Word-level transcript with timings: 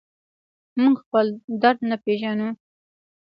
موږ 0.81 0.95
خپل 1.05 1.27
درد 1.61 1.79
نه 1.89 1.97
پېژنو. 2.03 2.49